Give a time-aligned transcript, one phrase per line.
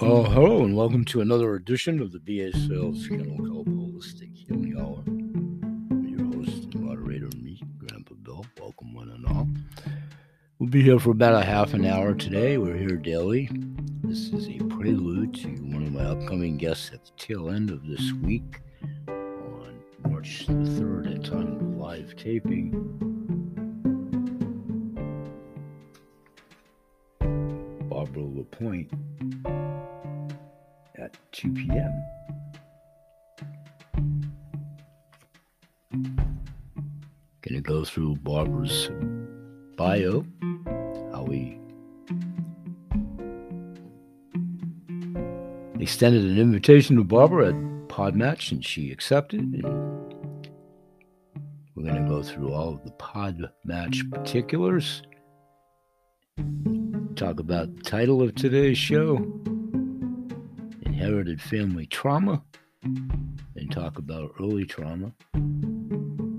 [0.00, 5.04] Well, hello and welcome to another edition of the Sales Kennel Kelp Holistic Healing Hour.
[6.08, 8.46] Your host and moderator, me, Grandpa Bill.
[8.58, 9.46] Welcome, one and all.
[10.58, 12.56] We'll be here for about a half an hour today.
[12.56, 13.50] We're here daily.
[14.02, 17.86] This is a prelude to one of my upcoming guests at the tail end of
[17.86, 18.62] this week
[19.06, 22.70] on March the 3rd at time of live taping.
[27.90, 28.90] Barbara LaPointe
[31.14, 32.04] at 2 p.m.
[37.42, 38.90] Gonna go through Barbara's
[39.76, 40.24] bio,
[41.12, 41.58] how we
[45.80, 47.54] extended an invitation to Barbara at
[47.88, 49.40] Podmatch and she accepted.
[49.40, 49.64] And
[51.74, 55.02] we're gonna go through all of the Podmatch particulars.
[57.16, 59.16] Talk about the title of today's show
[61.00, 62.42] inherited family trauma
[62.82, 65.10] and talk about early trauma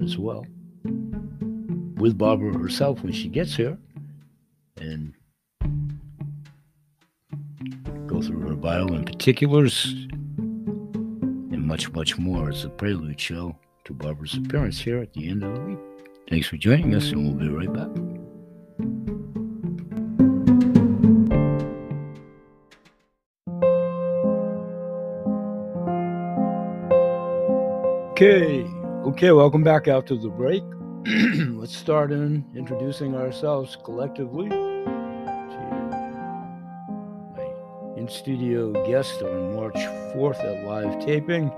[0.00, 0.46] as well
[1.96, 3.76] with Barbara herself when she gets here
[4.80, 5.12] and
[8.06, 9.86] go through her bio in particulars
[10.38, 15.42] and much, much more as a prelude show to Barbara's appearance here at the end
[15.42, 15.78] of the week.
[16.30, 18.13] Thanks for joining us, and we'll be right back.
[28.24, 28.64] Okay,
[29.04, 30.62] okay, welcome back after the break.
[31.04, 34.56] Let's start in introducing ourselves collectively to
[37.36, 39.76] my in studio guest on March
[40.16, 41.50] 4th at live taping.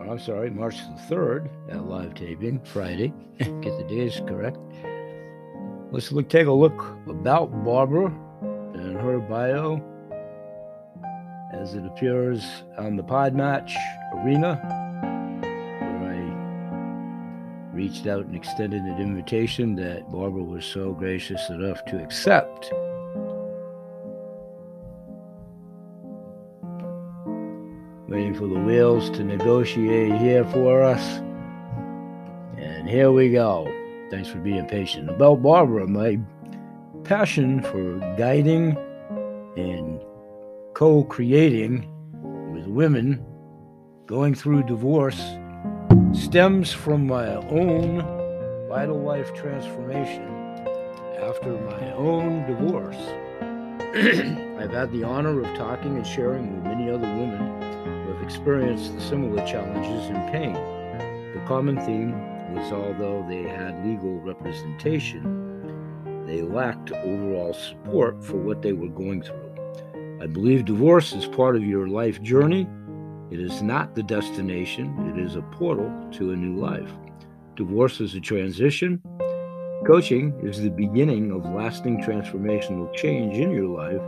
[0.00, 3.12] Uh, I'm sorry, March the 3rd at live taping, Friday.
[3.38, 4.58] Get the days correct.
[5.92, 8.06] Let's look, take a look about Barbara
[8.74, 9.97] and her bio
[11.52, 12.44] as it appears
[12.76, 13.72] on the Podmatch
[14.16, 14.56] Arena,
[15.80, 22.02] where I reached out and extended an invitation that Barbara was so gracious enough to
[22.02, 22.70] accept.
[28.08, 31.18] Waiting for the wheels to negotiate here for us.
[32.56, 33.72] And here we go.
[34.10, 35.10] Thanks for being patient.
[35.10, 36.18] About Barbara, my
[37.04, 38.76] passion for guiding
[39.56, 40.00] and
[40.78, 41.84] co creating
[42.52, 43.20] with women
[44.06, 45.20] going through divorce
[46.12, 47.98] stems from my own
[48.68, 50.22] vital life transformation
[51.20, 52.94] after my own divorce.
[54.62, 57.60] I've had the honor of talking and sharing with many other women
[58.04, 60.54] who have experienced similar challenges and pain.
[61.34, 62.12] The common theme
[62.54, 69.24] was although they had legal representation, they lacked overall support for what they were going
[69.24, 69.47] through.
[70.20, 72.68] I believe divorce is part of your life journey.
[73.30, 76.90] It is not the destination, it is a portal to a new life.
[77.54, 79.00] Divorce is a transition.
[79.86, 84.02] Coaching is the beginning of lasting transformational change in your life.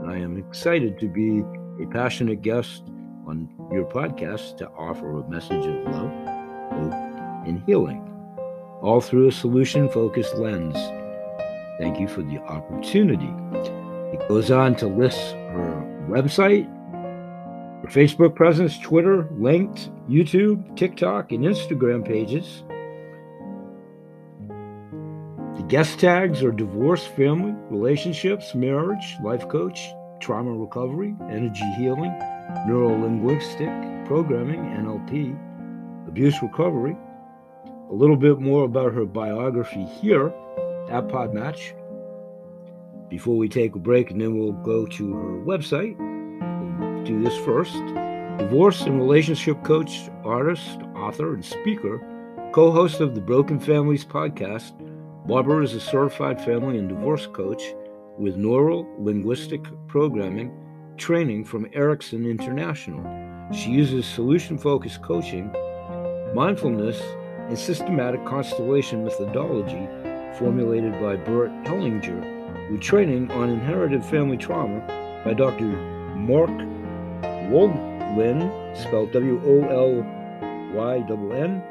[0.00, 1.40] And I am excited to be
[1.82, 2.84] a passionate guest
[3.26, 6.10] on your podcast to offer a message of love,
[6.72, 8.00] hope, and healing,
[8.80, 10.76] all through a solution focused lens.
[11.78, 13.30] Thank you for the opportunity.
[14.14, 15.36] It goes on to list
[16.08, 16.66] website,
[17.82, 22.64] her Facebook presence, Twitter, linked, YouTube, TikTok, and Instagram pages.
[25.56, 29.80] The guest tags are divorce, family, relationships, marriage, life coach,
[30.20, 32.16] trauma recovery, energy healing,
[32.66, 33.70] neuro linguistic
[34.06, 35.36] programming, NLP,
[36.08, 36.96] abuse recovery.
[37.90, 40.28] A little bit more about her biography here
[40.90, 41.72] at Podmatch
[43.10, 45.98] before we take a break, and then we'll go to her website.
[46.78, 47.74] We'll do this first.
[48.38, 52.00] Divorce and relationship coach, artist, author, and speaker,
[52.52, 54.72] co host of the Broken Families podcast.
[55.26, 57.62] Barbara is a certified family and divorce coach
[58.16, 60.56] with neuro linguistic programming
[60.96, 63.02] training from Erickson International.
[63.52, 65.52] She uses solution focused coaching,
[66.34, 67.00] mindfulness,
[67.48, 69.88] and systematic constellation methodology
[70.38, 72.39] formulated by Bert Hellinger
[72.70, 74.80] with training on inherited family trauma
[75.24, 75.64] by Dr.
[76.16, 76.50] Mark
[77.50, 81.62] Wolynn, spelled W O L Y N N,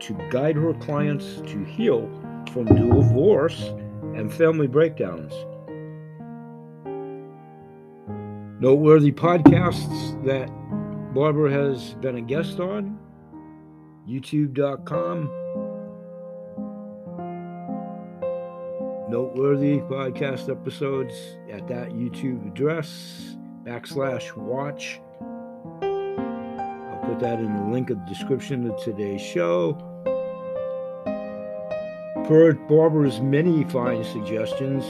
[0.00, 2.08] to guide her clients to heal
[2.52, 3.72] from divorce
[4.14, 5.32] and family breakdowns.
[8.60, 10.48] Noteworthy podcasts that
[11.14, 12.98] Barbara has been a guest on
[14.08, 15.30] youtube.com
[19.08, 21.14] noteworthy podcast episodes
[21.50, 25.00] at that YouTube address backslash watch.
[25.80, 29.72] I'll put that in the link of the description of today's show.
[32.26, 34.84] Per Barbara's many fine suggestions,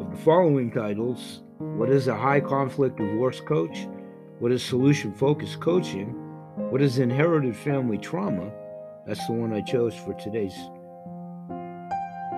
[0.00, 3.86] of the following titles What is a high conflict divorce coach?
[4.40, 6.08] What is solution focused coaching?
[6.56, 8.50] What is inherited family trauma?
[9.06, 10.56] That's the one I chose for today's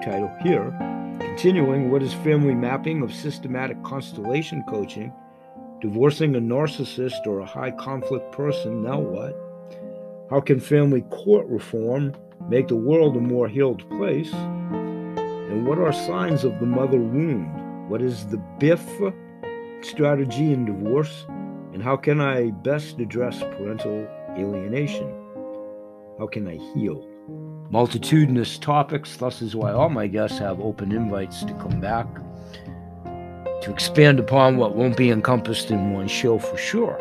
[0.04, 0.70] title here.
[1.18, 5.10] Continuing, what is family mapping of systematic constellation coaching?
[5.80, 9.34] Divorcing a narcissist or a high conflict person, now what?
[10.28, 12.14] How can family court reform
[12.50, 14.32] make the world a more healed place?
[14.34, 17.88] And what are signs of the mother wound?
[17.88, 18.86] What is the BIFF
[19.80, 21.24] strategy in divorce?
[21.72, 24.06] And how can I best address parental
[24.36, 25.27] alienation?
[26.18, 27.06] How can I heal?
[27.70, 32.06] Multitudinous topics, thus is why all my guests have open invites to come back
[33.62, 36.98] to expand upon what won't be encompassed in one show for sure.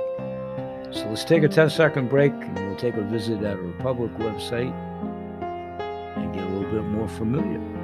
[0.92, 4.12] So let's take a 10 second break and we'll take a visit at our public
[4.18, 4.74] website
[6.18, 7.77] and get a little bit more familiar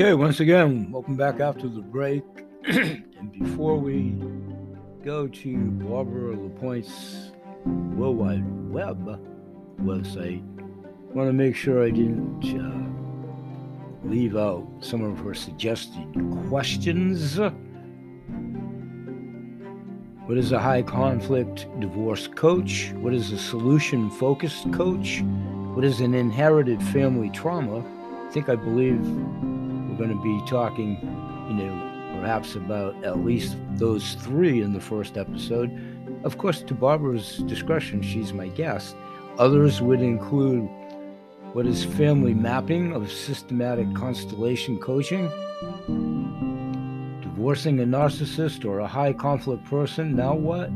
[0.00, 2.24] Okay, once again, welcome back after the break.
[2.64, 4.14] and before we
[5.04, 7.32] go to Barbara LaPointe's
[7.66, 9.20] World Wide Web
[9.82, 16.06] website, I want to make sure I didn't uh, leave out some of her suggested
[16.48, 17.38] questions.
[20.24, 22.90] What is a high conflict divorce coach?
[22.94, 25.20] What is a solution focused coach?
[25.74, 27.84] What is an inherited family trauma?
[28.26, 29.04] I think I believe
[30.00, 30.96] going to be talking,
[31.48, 35.70] you know, perhaps about at least those three in the first episode.
[36.24, 38.96] Of course, to Barbara's discretion, she's my guest.
[39.38, 40.62] Others would include
[41.52, 45.28] what is family mapping of systematic constellation coaching,
[47.20, 50.16] divorcing a narcissist or a high conflict person.
[50.16, 50.70] Now what?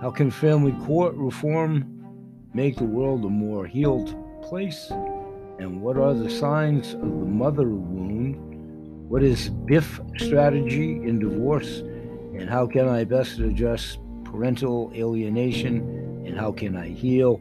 [0.00, 1.86] How can family court reform
[2.54, 4.92] make the world a more healed place?
[5.58, 8.27] And what are the signs of the mother wound?
[9.08, 11.78] What is BIFF strategy in divorce?
[11.78, 15.78] And how can I best address parental alienation?
[16.26, 17.40] And how can I heal?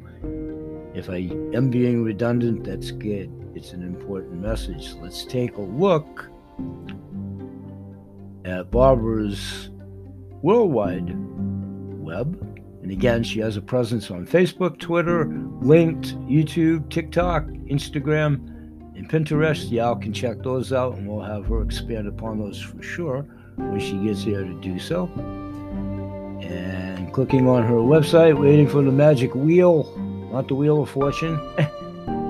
[0.95, 3.29] If I am being redundant, that's good.
[3.53, 4.93] It's an important message.
[5.01, 6.29] Let's take a look
[8.45, 9.69] at Barbara's
[10.41, 11.13] worldwide
[11.99, 12.41] web.
[12.81, 15.25] And again, she has a presence on Facebook, Twitter,
[15.59, 18.56] Linked, YouTube, TikTok, Instagram,
[18.97, 19.69] and Pinterest.
[19.71, 23.79] Y'all can check those out, and we'll have her expand upon those for sure when
[23.79, 25.05] she gets here to do so.
[26.41, 29.95] And clicking on her website, waiting for the magic wheel,
[30.31, 31.35] not the wheel of fortune.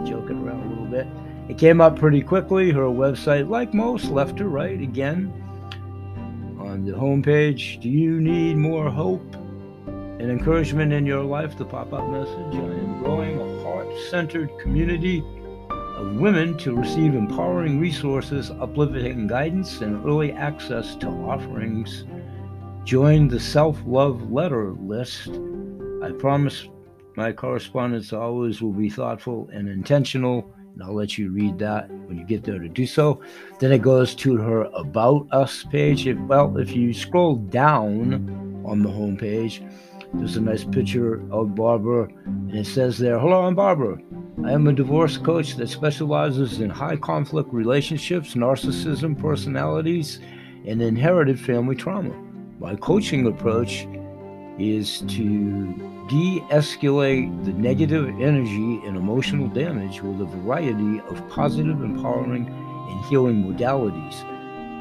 [0.05, 1.07] Joking around a little bit.
[1.49, 2.71] It came up pretty quickly.
[2.71, 5.31] Her website, like most, left to right again.
[6.59, 9.35] On the homepage, do you need more hope
[9.85, 11.57] and encouragement in your life?
[11.57, 15.23] The pop up message I am growing a heart centered community
[15.97, 22.05] of women to receive empowering resources, uplifting guidance, and early access to offerings.
[22.83, 25.27] Join the self love letter list.
[26.03, 26.67] I promise
[27.15, 32.19] my correspondence always will be thoughtful and intentional, and I'll let you read that when
[32.19, 33.19] you get there to do so.
[33.59, 36.05] Then it goes to her About Us page.
[36.05, 39.63] If, well, if you scroll down on the home page,
[40.13, 43.97] there's a nice picture of Barbara, and it says there, Hello, I'm Barbara.
[44.45, 50.19] I am a divorce coach that specializes in high conflict relationships, narcissism, personalities,
[50.67, 52.13] and inherited family trauma.
[52.59, 53.87] My coaching approach
[54.59, 55.73] is to
[56.07, 63.05] de escalate the negative energy and emotional damage with a variety of positive, empowering, and
[63.05, 64.21] healing modalities.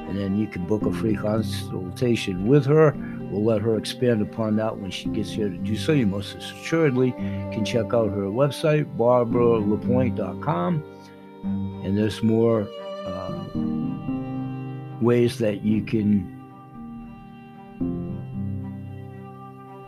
[0.07, 2.91] And then you can book a free consultation with her.
[3.31, 5.93] We'll let her expand upon that when she gets here to do so.
[5.93, 10.85] You most assuredly can check out her website, barbaralapointe.com.
[11.43, 12.69] And there's more
[13.05, 13.45] uh,
[15.01, 16.33] ways that you can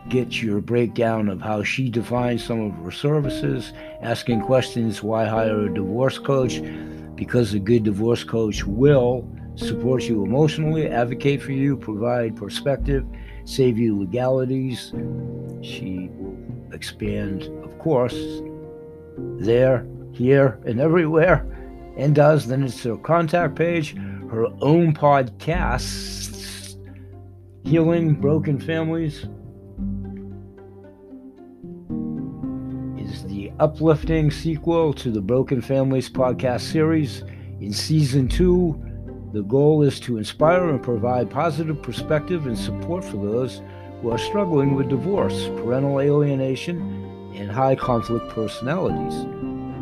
[0.09, 5.67] get your breakdown of how she defines some of her services, asking questions why hire
[5.67, 6.61] a divorce coach?
[7.15, 13.05] Because a good divorce coach will support you emotionally, advocate for you, provide perspective,
[13.45, 14.93] save you legalities.
[15.63, 16.37] She will
[16.73, 18.17] expand, of course,
[19.39, 21.45] there, here, and everywhere,
[21.97, 22.47] and does.
[22.47, 23.97] Then it's her contact page,
[24.31, 26.77] her own podcasts,
[27.65, 29.27] Healing Broken Families.
[32.97, 37.25] Is the uplifting sequel to the Broken Families podcast series.
[37.61, 38.81] In season two,
[39.33, 43.61] the goal is to inspire and provide positive perspective and support for those
[44.01, 46.81] who are struggling with divorce, parental alienation,
[47.35, 49.27] and high conflict personalities.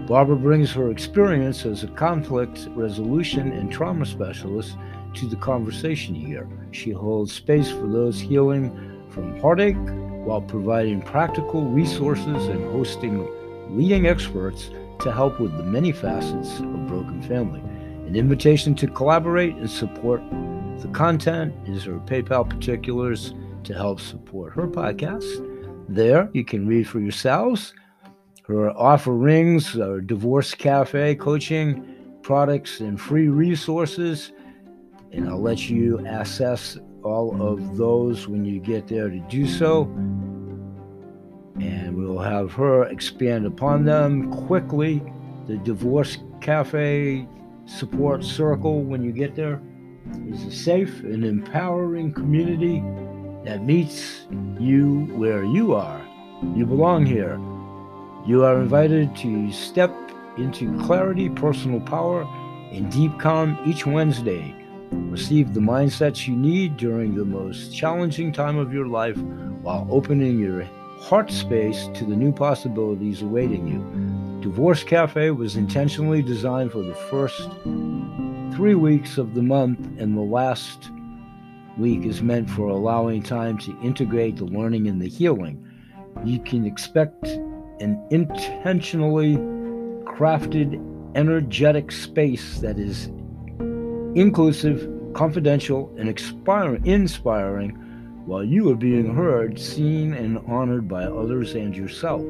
[0.08, 4.76] Barbara brings her experience as a conflict resolution and trauma specialist
[5.14, 6.48] to the conversation here.
[6.72, 8.70] She holds space for those healing
[9.10, 9.76] from heartache
[10.24, 13.28] while providing practical resources and hosting
[13.76, 17.62] leading experts to help with the many facets of broken family.
[18.06, 20.22] An invitation to collaborate and support
[20.78, 23.34] the content is her PayPal particulars
[23.64, 25.24] to help support her podcast.
[25.88, 27.74] There, you can read for yourselves.
[28.46, 31.84] Her offerings are Divorce Cafe coaching,
[32.22, 34.30] products, and free resources.
[35.10, 39.82] And I'll let you assess all of those when you get there to do so.
[41.60, 45.02] And we'll have her expand upon them quickly.
[45.48, 47.26] The Divorce Cafe
[47.66, 49.60] support circle when you get there
[50.28, 52.80] is a safe and empowering community
[53.44, 54.26] that meets
[54.58, 56.00] you where you are.
[56.54, 57.34] You belong here.
[58.26, 59.92] You are invited to step
[60.38, 62.22] into clarity, personal power,
[62.72, 64.54] and deep calm each Wednesday.
[64.92, 69.16] Receive the mindsets you need during the most challenging time of your life
[69.62, 70.64] while opening your
[70.98, 74.05] heart space to the new possibilities awaiting you.
[74.46, 77.50] Divorce Cafe was intentionally designed for the first
[78.54, 80.88] three weeks of the month, and the last
[81.76, 85.68] week is meant for allowing time to integrate the learning and the healing.
[86.24, 89.34] You can expect an intentionally
[90.04, 90.80] crafted,
[91.16, 93.06] energetic space that is
[94.14, 96.08] inclusive, confidential, and
[96.86, 97.70] inspiring
[98.26, 102.22] while you are being heard, seen, and honored by others and yourself.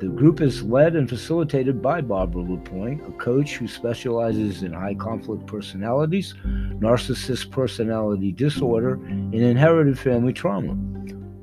[0.00, 4.94] The group is led and facilitated by Barbara LaPointe, a coach who specializes in high
[4.94, 10.74] conflict personalities, narcissist personality disorder, and inherited family trauma.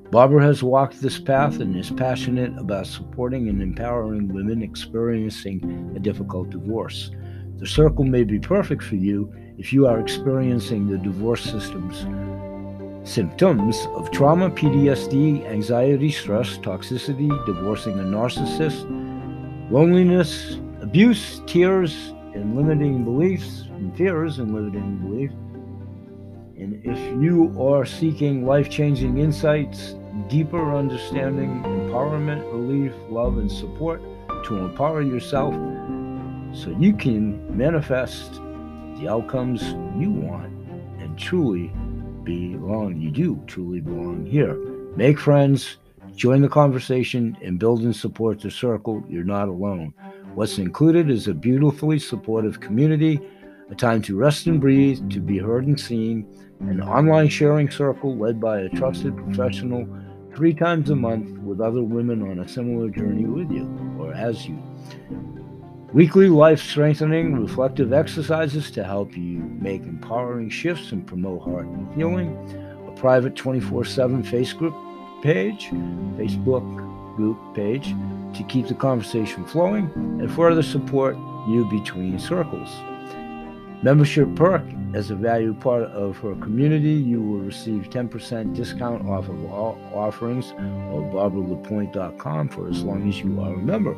[0.10, 6.00] Barbara has walked this path and is passionate about supporting and empowering women experiencing a
[6.00, 7.12] difficult divorce.
[7.58, 12.06] The circle may be perfect for you if you are experiencing the divorce systems
[13.06, 18.82] Symptoms of trauma, PTSD, anxiety, stress, toxicity, divorcing a narcissist,
[19.70, 25.36] loneliness, abuse, tears, and limiting beliefs, and fears and limiting beliefs.
[26.58, 29.94] And if you are seeking life changing insights,
[30.28, 34.02] deeper understanding, empowerment, relief, love, and support
[34.46, 35.54] to empower yourself
[36.56, 38.34] so you can manifest
[38.98, 39.62] the outcomes
[39.96, 40.52] you want
[41.00, 41.72] and truly
[42.26, 43.00] belong.
[43.00, 44.56] You do truly belong here.
[44.96, 45.78] Make friends,
[46.16, 49.04] join the conversation, and build and support the circle.
[49.08, 49.94] You're not alone.
[50.34, 53.22] What's included is a beautifully supportive community,
[53.70, 56.28] a time to rest and breathe, to be heard and seen,
[56.60, 59.88] an online sharing circle led by a trusted professional
[60.36, 63.66] three times a month with other women on a similar journey with you
[63.98, 64.62] or as you.
[65.96, 71.88] Weekly life strengthening reflective exercises to help you make empowering shifts and promote heart and
[71.96, 72.36] healing.
[72.90, 74.76] A private 24 7 Facebook
[75.24, 75.68] page,
[76.18, 77.96] Facebook group page
[78.36, 81.16] to keep the conversation flowing and further support
[81.48, 82.76] you between circles.
[83.82, 84.64] Membership perk
[84.96, 89.80] as a valued part of her community, you will receive 10% discount off of all
[89.94, 93.96] offerings of barbaralapointe.com for as long as you are a member.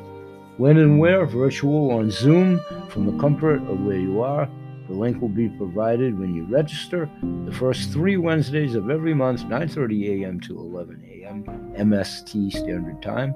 [0.57, 2.59] When and where virtual on Zoom
[2.89, 4.49] from the comfort of where you are.
[4.87, 7.09] The link will be provided when you register
[7.45, 10.39] the first three Wednesdays of every month, 9:30 a.m.
[10.41, 11.43] to 11 a.m.
[11.77, 13.35] MST Standard Time,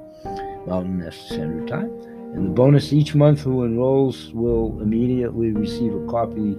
[0.66, 1.92] Mountain Standard Time.
[2.34, 6.58] And the bonus each month who enrolls will immediately receive a copy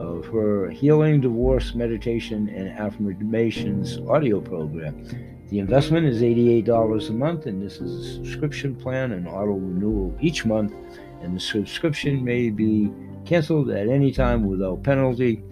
[0.00, 5.04] of her Healing Divorce Meditation and Affirmations audio program.
[5.50, 10.16] The investment is $88 a month, and this is a subscription plan and auto renewal
[10.20, 10.72] each month.
[11.20, 12.90] And the subscription may be
[13.26, 15.42] canceled at any time without penalty.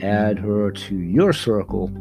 [0.00, 1.92] Add her to your circle,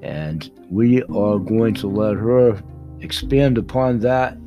[0.00, 2.62] and we are going to let her
[3.00, 4.38] expand upon that.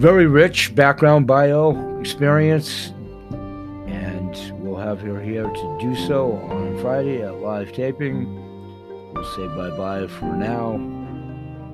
[0.00, 2.94] Very rich background bio experience
[3.86, 8.24] and we'll have her here to do so on Friday at live taping.
[9.12, 10.76] We'll say bye bye for now.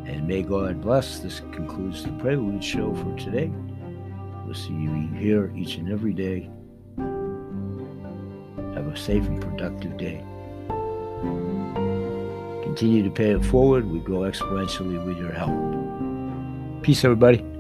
[0.06, 1.20] And may God bless.
[1.20, 3.52] This concludes the Prelude show for today.
[4.44, 6.50] We'll see you here each and every day.
[8.74, 10.24] Have a safe and productive day.
[12.64, 13.88] Continue to pay it forward.
[13.88, 16.82] We grow exponentially with your help.
[16.82, 17.55] Peace, everybody.